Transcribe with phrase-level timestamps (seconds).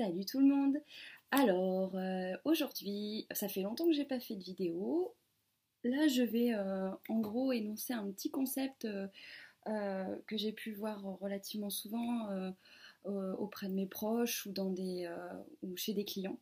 [0.00, 0.78] Salut tout le monde
[1.30, 5.14] Alors, euh, aujourd'hui, ça fait longtemps que j'ai pas fait de vidéo.
[5.84, 11.02] Là, je vais euh, en gros énoncer un petit concept euh, que j'ai pu voir
[11.20, 12.30] relativement souvent
[13.04, 15.06] auprès de mes proches ou, dans des,
[15.62, 16.38] ou chez des clients.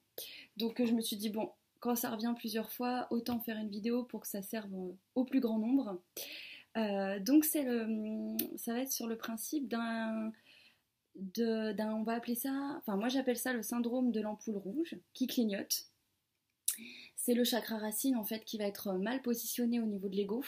[0.56, 1.50] Donc, je me suis dit, bon,
[1.80, 4.70] quand ça revient plusieurs fois, autant faire une vidéo pour que ça serve
[5.16, 6.00] au plus grand nombre.
[6.77, 10.30] donc, le, ça va être sur le principe d'un
[11.18, 15.26] d'un, on va appeler ça, enfin moi j'appelle ça le syndrome de l'ampoule rouge qui
[15.26, 15.86] clignote.
[17.16, 20.45] C'est le chakra racine en fait qui va être mal positionné au niveau de l'ego.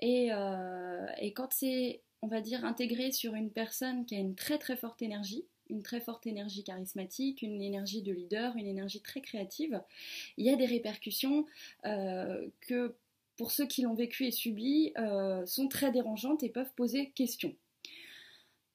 [0.00, 4.34] Et, euh, et quand c'est, on va dire, intégré sur une personne qui a une
[4.34, 9.00] très très forte énergie, une très forte énergie charismatique, une énergie de leader, une énergie
[9.00, 9.80] très créative,
[10.36, 11.46] il y a des répercussions
[11.84, 12.94] euh, que
[13.36, 17.54] pour ceux qui l'ont vécu et subi euh, sont très dérangeantes et peuvent poser question.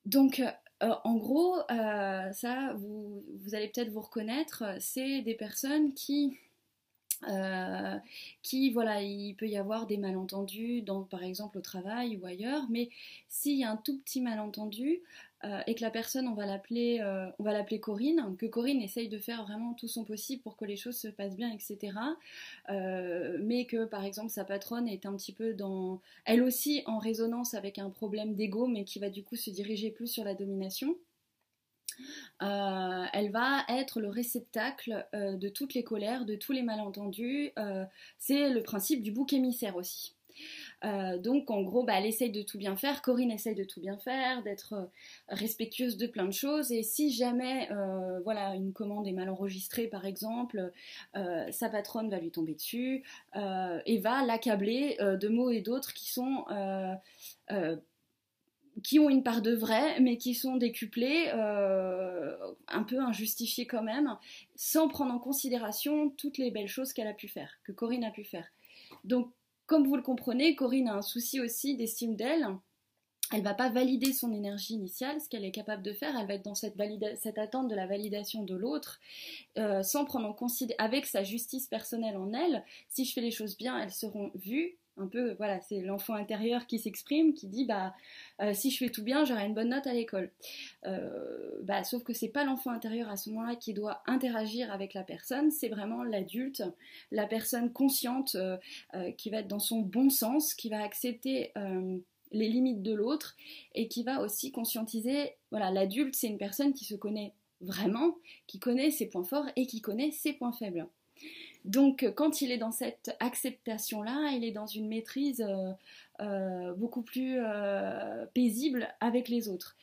[0.05, 0.41] Donc
[0.84, 6.38] euh, en gros, euh, ça, vous, allez peut-être vous reconnaître, c'est des personnes qui,
[7.30, 7.97] euh,
[8.41, 12.89] qui, voilà, il peut y avoir des malentendus, par exemple au travail ou ailleurs, mais
[13.27, 15.02] s'il y a un tout petit malentendu,
[15.44, 18.81] euh, et que la personne, on va l'appeler, euh, on va l'appeler Corinne, que Corinne
[18.81, 21.94] essaye de faire vraiment tout son possible pour que les choses se passent bien, etc.
[23.39, 27.53] Mais que par exemple sa patronne est un petit peu dans, elle aussi en résonance
[27.55, 30.95] avec un problème d'ego, mais qui va du coup se diriger plus sur la domination.
[32.39, 37.52] Elle va être le réceptacle de toutes les colères, de tous les malentendus.
[38.17, 40.16] c'est le principe du bouc émissaire aussi.
[40.83, 43.80] Euh, donc en gros, bah, elle essaye de tout bien faire, Corinne essaye de tout
[43.80, 44.85] bien faire, d'être euh,
[45.30, 46.71] respectueuse de plein de choses.
[46.71, 50.71] Et si jamais, euh, voilà, une commande est mal enregistrée par exemple,
[51.13, 53.03] sa patronne va lui tomber dessus
[53.36, 56.45] et va l'accabler de mots et d'autres qui sont
[58.83, 64.17] qui ont une part de vrai, mais qui sont décuplés, un peu injustifiés quand même,
[64.55, 68.11] sans prendre en considération toutes les belles choses qu'elle a pu faire, que Corinne a
[68.11, 68.47] pu faire.
[69.03, 69.32] Donc
[69.71, 72.45] comme vous le comprenez, Corinne a un souci aussi d'estime d'elle.
[73.33, 76.14] Elle va pas valider son énergie initiale, ce qu'elle est capable de faire.
[76.20, 76.76] Elle va être dans cette,
[77.15, 78.99] cette attente de la validation de l'autre,
[79.58, 82.65] euh, sans prendre en considération, avec sa justice personnelle en elle.
[82.89, 86.67] Si je fais les choses bien, elles seront vues, un peu, voilà, c'est l'enfant intérieur
[86.67, 87.93] qui s'exprime, qui dit, bah,
[88.41, 90.31] euh, si je fais tout bien, j'aurai une bonne note à l'école.
[90.85, 94.93] Euh, bah, sauf que c'est pas l'enfant intérieur à ce moment-là qui doit interagir avec
[94.93, 96.63] la personne, c'est vraiment l'adulte,
[97.11, 98.57] la personne consciente euh,
[99.17, 101.53] qui va être dans son bon sens, qui va accepter
[102.31, 103.35] les limites de l'autre
[103.75, 108.15] et qui va aussi conscientiser, voilà, l'adulte, c'est une personne qui se connaît vraiment,
[108.47, 110.87] qui connaît ses points forts et qui connaît ses points faibles.
[111.66, 115.72] Donc quand il est dans cette acceptation-là, il est dans une maîtrise euh,
[116.20, 119.76] euh, beaucoup plus euh, paisible avec les autres.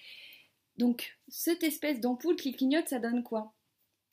[0.76, 3.52] Donc cette espèce d'ampoule qui clignote, ça donne quoi?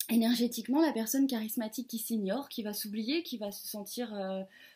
[0.09, 4.13] Énergétiquement, la personne charismatique qui s'ignore, qui va s'oublier, qui va se sentir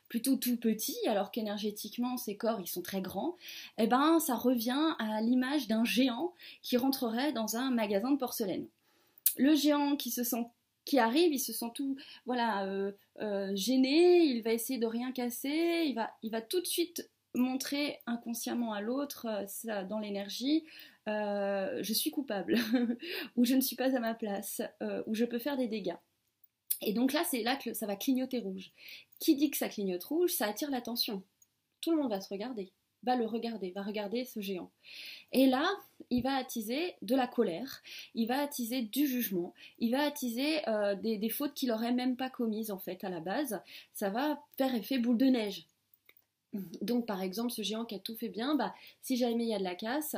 [0.07, 3.37] plutôt tout petit, alors qu'énergétiquement ses corps ils sont très grands,
[3.77, 6.33] eh ben ça revient à l'image d'un géant
[6.63, 8.65] qui rentrerait dans un magasin de porcelaine.
[9.37, 10.47] Le géant qui se sent
[10.97, 11.95] arrive, il se sent tout
[12.25, 12.91] voilà euh,
[13.21, 18.73] euh, gêné, il va essayer de rien casser, il va, tout de suite montrer inconsciemment
[18.73, 20.65] à l'autre, euh, dans l'énergie,
[21.05, 22.55] je suis coupable,
[23.35, 24.61] ou je ne suis pas à ma place,
[25.07, 25.97] ou je peux faire des dégâts.
[26.81, 28.71] Et donc là, c'est là que ça va clignoter rouge.
[29.19, 31.23] Qui dit que ça clignote rouge, ça attire l'attention.
[31.81, 32.71] Tout le monde va se regarder
[33.03, 34.71] va le regarder, va regarder ce géant.
[35.31, 35.67] Et là,
[36.09, 37.81] il va attiser de la colère,
[38.15, 42.29] il va attiser du jugement, il va attiser euh, des, fautes qu'il n'aurait même pas
[42.29, 43.61] commises en fait à la base.
[43.93, 45.65] Ça va faire effet boule de neige.
[46.81, 49.53] Donc par exemple, ce géant qui a tout fait bien, bah, si jamais il y
[49.53, 50.15] a de la casse,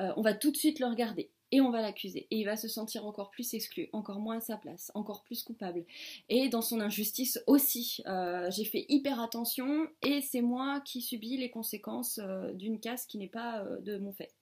[0.00, 2.26] euh, on va tout de suite le regarder et on va l'accuser.
[2.32, 5.44] Et il va se sentir encore plus exclu, encore moins à sa place, encore plus
[5.44, 5.84] coupable.
[6.28, 11.36] Et dans son injustice aussi, euh, j'ai fait hyper attention et c'est moi qui subis
[11.36, 14.32] les conséquences euh, d'une casse qui n'est pas euh, de mon fait.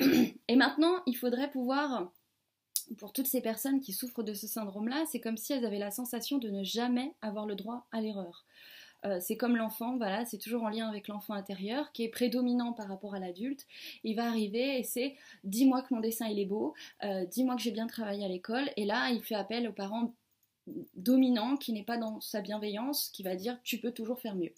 [0.48, 2.10] Et maintenant, il faudrait pouvoir
[2.98, 5.92] pour toutes ces personnes qui souffrent de ce syndrome-là, c'est comme si elles avaient la
[5.92, 8.44] sensation de ne jamais avoir le droit à l'erreur.
[9.06, 12.72] Euh, c'est comme l'enfant, voilà, c'est toujours en lien avec l'enfant intérieur qui est prédominant
[12.72, 13.66] par rapport à l'adulte.
[14.04, 16.74] Il va arriver et c'est dis-moi que mon dessin il est beau,
[17.04, 18.70] euh, dis-moi que j'ai bien travaillé à l'école.
[18.76, 20.14] Et là, il fait appel aux parents
[20.96, 24.52] dominants qui n'est pas dans sa bienveillance, qui va dire tu peux toujours faire mieux.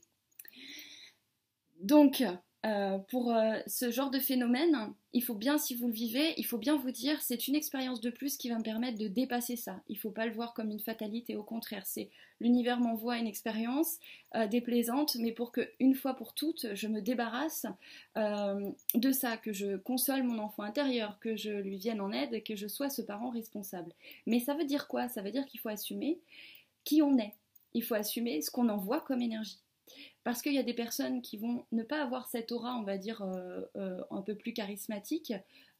[1.80, 2.24] Donc,
[2.66, 6.44] euh, pour euh, ce genre de phénomène, il faut bien, si vous le vivez, il
[6.44, 9.54] faut bien vous dire, c'est une expérience de plus qui va me permettre de dépasser
[9.54, 9.80] ça.
[9.88, 12.10] Il ne faut pas le voir comme une fatalité, au contraire, c'est
[12.40, 13.98] l'univers m'envoie une expérience
[14.34, 17.66] euh, déplaisante, mais pour que une fois pour toutes, je me débarrasse
[18.16, 22.56] de ça, que je console mon enfant intérieur, que je lui vienne en aide, que
[22.56, 23.92] je sois ce parent responsable.
[24.26, 25.08] Mais ça veut dire quoi?
[25.08, 26.18] Ça veut dire qu'il faut assumer
[26.82, 27.34] qui on est.
[27.74, 29.58] Il faut assumer ce qu'on envoie comme énergie.
[30.28, 32.98] Parce qu'il y a des personnes qui vont ne pas avoir cette aura, on va
[32.98, 35.32] dire, euh, euh, un peu plus charismatique,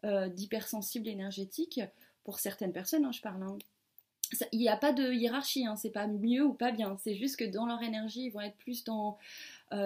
[0.07, 1.83] euh, d'hypersensible énergétique.
[2.25, 3.43] Pour certaines personnes, hein, je parle.
[3.43, 3.59] Hein.
[4.53, 6.97] Il n'y a pas de hiérarchie, hein, c'est pas mieux ou pas bien.
[6.97, 9.19] C'est juste que dans leur énergie, ils vont être plus dans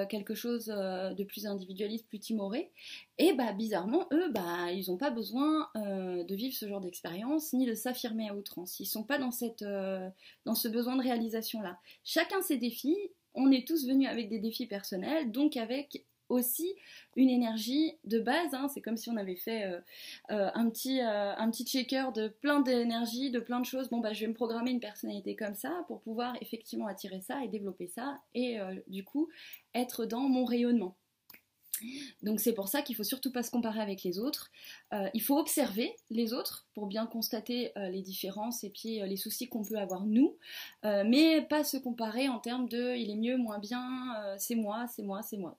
[0.09, 2.71] quelque chose de plus individualiste, plus timoré.
[3.19, 7.67] Et bah bizarrement, eux, bah ils n'ont pas besoin de vivre ce genre d'expérience ni
[7.67, 8.79] de s'affirmer à outrance.
[8.79, 9.65] Ils sont pas dans cette,
[10.45, 11.79] dans ce besoin de réalisation là.
[12.05, 12.97] Chacun ses défis
[13.35, 16.75] on est tous venus avec des défis personnels, donc avec aussi
[17.17, 18.55] une énergie de base.
[18.55, 18.69] Hein.
[18.73, 19.81] C'est comme si on avait fait euh,
[20.31, 23.89] euh, un, petit, euh, un petit checker de plein d'énergie, de plein de choses.
[23.91, 27.45] Bon, bah, je vais me programmer une personnalité comme ça pour pouvoir effectivement attirer ça
[27.45, 29.29] et développer ça et du coup
[29.75, 30.97] être dans mon rayonnement.
[32.23, 34.51] Donc c'est pour ça qu'il faut surtout pas se comparer avec les autres.
[34.93, 39.07] Euh, il faut observer les autres pour bien constater euh, les différences et puis euh,
[39.07, 40.37] les soucis qu'on peut avoir nous,
[40.83, 45.03] mais pas se comparer en termes de il est mieux, moins bien, c'est moi, c'est
[45.03, 45.57] moi, c'est moi.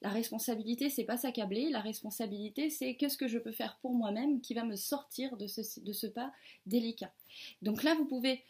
[0.00, 1.70] la responsabilité, c'est pas s'accabler.
[1.70, 5.46] La responsabilité, c'est qu'est-ce que je peux faire pour moi-même qui va me sortir de
[5.46, 6.32] ce, de ce pas
[6.66, 7.12] délicat.
[7.62, 8.44] Donc là, vous pouvez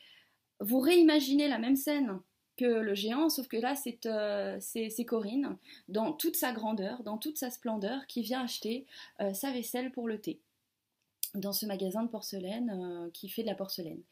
[0.60, 2.20] vous réimaginer la même scène
[2.56, 3.74] que le géant, sauf que là
[4.06, 5.56] euh, c'est Corinne,
[5.88, 8.86] dans toute sa grandeur, dans toute sa splendeur, qui vient acheter
[9.20, 10.38] euh, sa vaisselle pour le thé
[11.34, 14.02] dans ce magasin de porcelaine euh, qui fait de la porcelaine.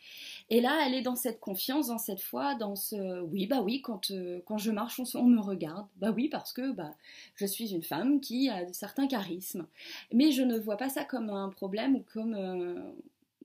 [0.49, 3.83] Et là, elle est dans cette confiance, dans cette foi, dans ce oui, bah oui,
[3.83, 4.11] quand,
[4.47, 5.87] quand je marche, on, on, me regarde.
[5.97, 6.95] Bah oui, parce que bah,
[7.35, 9.67] je suis une femme qui a certains charismes.
[10.15, 12.35] Mais je ne vois pas ça comme un problème ou comme,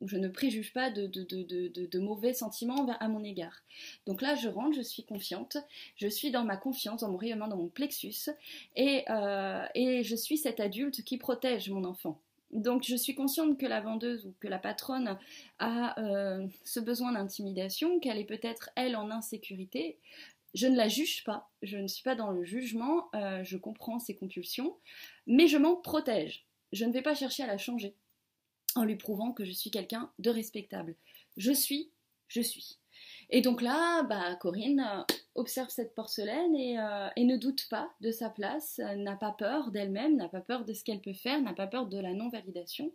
[0.02, 3.64] je ne préjuge pas de, mauvais sentiments à mon égard.
[4.06, 5.58] Donc là, je rentre, je suis confiante,
[5.96, 8.30] je suis dans ma confiance, dans mon rayonnement, dans mon plexus,
[8.76, 12.20] et, euh, je suis cet adulte qui protège mon enfant.
[12.52, 15.18] Donc je suis consciente que la vendeuse ou que la patronne
[15.60, 19.98] a euh, ce besoin d'intimidation, qu'elle est peut-être elle en insécurité.
[20.54, 24.00] Je ne la juge pas, je ne suis pas dans le jugement, euh, je comprends
[24.00, 24.78] ses compulsions,
[25.28, 26.46] mais je m'en protège.
[26.72, 27.94] Je ne vais pas chercher à la changer
[28.76, 30.96] en lui prouvant que je suis quelqu'un de respectable.
[31.38, 31.90] Je suis,
[32.28, 32.78] je suis.
[33.30, 38.12] Et donc là, bah, Corinne euh, observe cette porcelaine euh, et, ne doute pas de
[38.12, 41.42] sa place, euh, n'a pas peur d'elle-même, n'a pas peur de ce qu'elle peut faire,
[41.42, 42.92] n'a pas peur de la non-validation.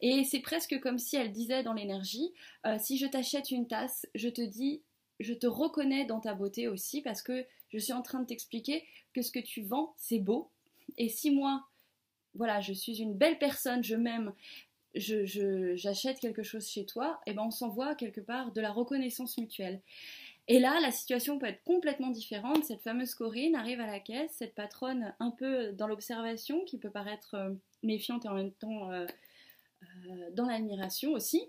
[0.00, 2.32] Et c'est presque comme si elle disait dans l'énergie,
[2.78, 4.82] si je t'achète une tasse, je te dis,
[5.20, 8.84] je te reconnais dans ta beauté aussi parce que je suis en train de t'expliquer
[9.14, 10.50] que ce que tu vends, c'est beau.
[10.98, 11.64] Et si moi,
[12.34, 14.32] voilà, je suis une belle personne, je m'aime,
[14.94, 19.80] j'achète quelque chose chez toi, et ben on s'envoie quelque part de la reconnaissance mutuelle.
[20.48, 22.64] Et là, la situation peut être complètement différente.
[22.64, 26.90] Cette fameuse Corinne arrive à la caisse, cette patronne un peu dans l'observation, qui peut
[26.90, 27.50] paraître euh,
[27.82, 29.06] méfiante et en même temps euh,
[29.82, 31.42] euh, dans l'admiration aussi,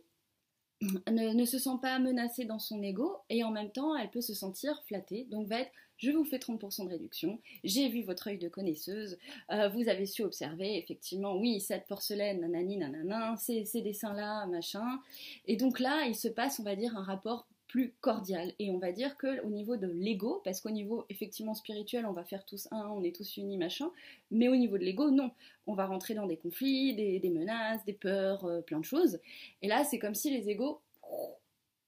[0.82, 4.22] ne, ne, se sent pas menacée dans son ego et en même temps elle peut
[4.22, 5.26] se sentir flattée.
[5.32, 5.72] Donc va être
[6.04, 9.18] je vous fais 30% de réduction, j'ai vu votre œil de connaisseuse,
[9.52, 15.00] euh, vous avez su observer, effectivement, oui, cette porcelaine, nanani, nanana, ces, dessins-là, machin.
[15.48, 18.54] Et donc là, il se passe, on va dire, un rapport plus cordial.
[18.60, 22.12] Et on va dire que au niveau de l'ego, parce qu'au niveau effectivement spirituel, on
[22.12, 23.90] va faire tous un, on est tous unis, machin,
[24.30, 25.32] mais au niveau de l'ego, non.
[25.66, 29.20] On va rentrer dans des conflits, des, menaces, des peurs, euh, plein de choses.
[29.62, 30.82] Et là, c'est comme si les égos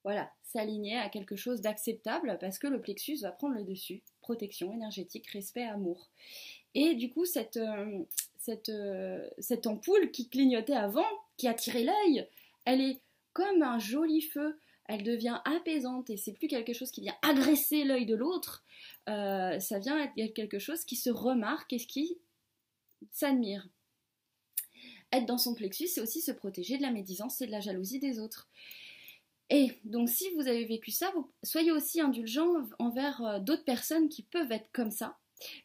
[0.05, 4.03] voilà, s'aligner à quelque chose d'acceptable parce que le plexus va prendre le dessus.
[4.21, 6.11] Protection énergétique, respect, amour.
[6.75, 8.03] Et du coup, cette, euh,
[8.69, 9.27] euh,
[9.65, 11.07] ampoule qui clignotait avant,
[11.37, 12.27] qui attirait l'œil,
[12.65, 13.01] elle est
[13.33, 14.59] comme un joli feu.
[14.87, 18.63] Elle devient apaisante et c'est plus quelque chose qui vient agresser l'œil de l'autre.
[19.09, 22.19] Euh, ça vient être quelque chose qui se remarque et qui
[23.11, 23.67] s'admire.
[25.11, 27.99] Être dans son plexus, c'est aussi se protéger de la médisance et de la jalousie
[27.99, 28.47] des autres.
[29.49, 32.47] Et donc si vous avez vécu ça, soyez aussi indulgent
[32.79, 35.17] envers euh, d'autres personnes qui peuvent être comme ça.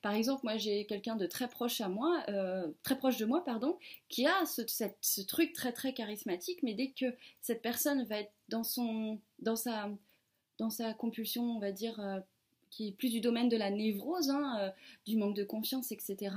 [0.02, 3.42] Par exemple, moi j'ai quelqu'un de très proche à moi, euh, très proche de moi,
[3.44, 7.06] pardon, qui a ce, truc très très charismatique, mais dès que
[7.40, 9.18] cette personne va être dans son,
[9.58, 12.18] sa compulsion, on va dire, euh,
[12.68, 14.72] qui est plus du domaine de la névrose, hein,
[15.06, 16.36] du manque de confiance, etc.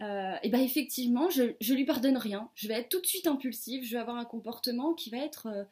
[0.00, 2.48] et ben effectivement, je, je lui pardonne rien.
[2.54, 3.84] Je vais être tout de suite impulsive.
[3.84, 5.66] Je vais avoir un comportement qui va être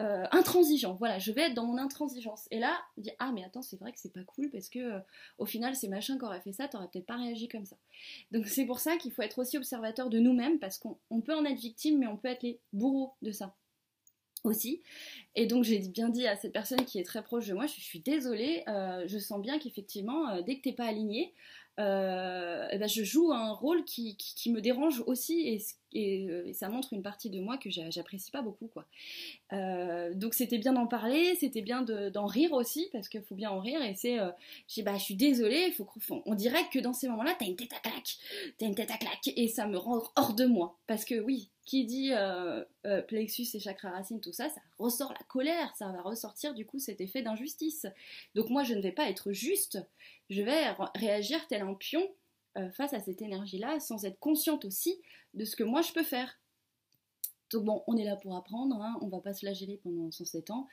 [0.00, 0.94] euh, intransigeant.
[0.94, 2.48] Voilà, je vais être dans mon intransigeance.
[2.50, 4.78] Et là, je dis ah mais attends, c'est vrai que c'est pas cool parce que
[4.78, 4.98] euh,
[5.38, 7.76] au final c'est machin qui aurait fait ça, t'aurais peut-être pas réagi comme ça.
[8.32, 11.44] Donc c'est pour ça qu'il faut être aussi observateur de nous-mêmes parce qu'on peut en
[11.44, 13.54] être victime, mais on peut être les bourreaux de ça
[14.42, 14.82] aussi.
[15.36, 17.80] Et donc j'ai bien dit à cette personne qui est très proche de moi, je,
[17.80, 21.32] suis désolée, euh, je sens bien qu'effectivement, dès que t'es pas aligné,
[21.80, 24.16] euh, eh ben, je joue un rôle qui,
[24.46, 25.60] me dérange aussi et,
[25.92, 28.86] et, ça montre une partie de moi que j'apprécie pas beaucoup quoi.
[29.52, 33.50] Euh, donc c'était bien d'en parler, c'était bien d'en rire aussi parce qu'il faut bien
[33.50, 34.30] en rire et c'est, euh,
[34.84, 35.88] bah je suis désolée, faut,
[36.26, 38.18] on dirait que dans ces moments-là t'as une tête à claque,
[38.58, 41.50] t'as une tête à claque et ça me rend hors de moi parce que oui,
[41.64, 45.90] qui dit euh, euh, plexus et chakra racine, tout ça, ça ressort la colère, ça
[45.90, 47.86] va ressortir du coup cet effet d'injustice.
[48.34, 49.78] Donc moi je ne vais pas être juste,
[50.30, 52.06] je vais réagir tel un pion
[52.58, 55.00] euh, face à cette énergie-là sans être consciente aussi
[55.32, 56.38] de ce que moi je peux faire.
[57.54, 60.50] Donc bon, on est là pour apprendre, hein, on va pas se flageller pendant 107
[60.50, 60.66] ans.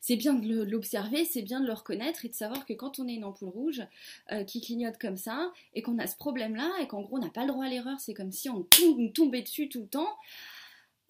[0.00, 3.06] C'est bien de l'observer, c'est bien de le reconnaître et de savoir que quand on
[3.06, 3.82] est une ampoule rouge
[4.48, 7.42] qui clignote comme ça et qu'on a ce problème-là et qu'en gros on n'a pas
[7.42, 8.66] le droit à l'erreur, c'est comme si on
[9.14, 10.16] tombait dessus tout le temps.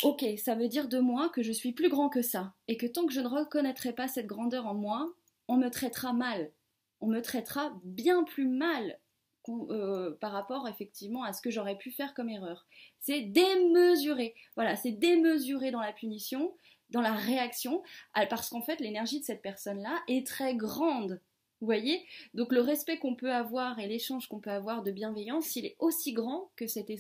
[0.03, 2.87] Ok, ça veut dire de moi que je suis plus grand que ça et que
[2.87, 5.15] tant que je ne reconnaîtrai pas cette grandeur en moi,
[5.49, 6.53] on me traitera mal.
[7.01, 8.99] On me traitera bien plus mal
[9.49, 12.67] euh, par rapport effectivement à ce que j'aurais pu faire comme erreur.
[13.01, 14.35] C'est démesuré.
[14.55, 16.55] Voilà, c'est démesuré dans la punition,
[16.91, 17.83] dans la réaction,
[18.15, 21.21] parce qu'en fait l'énergie de cette personne-là est très grande.
[21.61, 22.05] Vous voyez?
[22.35, 25.77] Donc le respect qu'on peut avoir et l'échange qu'on peut avoir de bienveillance, il est
[25.79, 26.91] aussi grand que cette,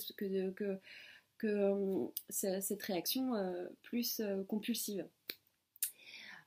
[1.44, 2.08] euh,
[2.86, 5.06] réaction euh, plus compulsive.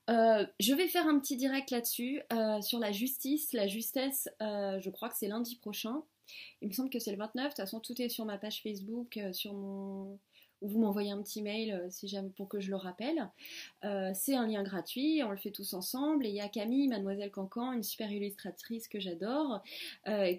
[0.09, 2.21] Je vais faire un petit direct là-dessus,
[2.61, 6.01] sur la justice, la justesse, je crois que c'est lundi prochain.
[6.61, 8.61] Il me semble que c'est le 29, de toute façon tout est sur ma page
[8.61, 10.19] Facebook, sur mon...
[10.61, 13.29] ou vous m'envoyez un petit mail si jamais pour que je le rappelle.
[14.13, 16.25] c'est un lien gratuit, on le fait tous ensemble.
[16.25, 19.63] Et il y a Camille, mademoiselle Cancan, une super illustratrice que j'adore,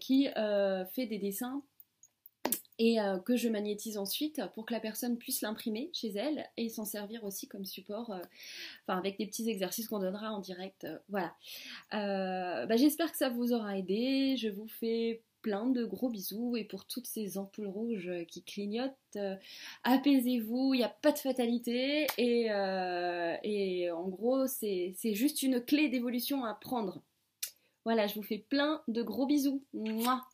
[0.01, 0.29] qui
[0.95, 1.63] fait des dessins
[2.81, 6.71] et euh, que je magnétise ensuite pour que la personne puisse l'imprimer chez elle et
[6.71, 8.23] s'en servir aussi comme support, euh,
[8.87, 10.85] enfin avec des petits exercices qu'on donnera en direct.
[10.85, 11.37] Euh, voilà.
[11.93, 14.37] Bah, j'espère que ça vous aura aidé.
[14.39, 19.19] Je vous fais plein de gros bisous et pour toutes ces ampoules rouges qui clignotent,
[19.85, 22.51] apaisez-vous, il n'y a pas de fatalité et,
[23.91, 27.03] en gros c'est juste une clé d'évolution à prendre.
[27.85, 29.63] Voilà, je vous fais plein de gros bisous.
[29.75, 30.27] Mouah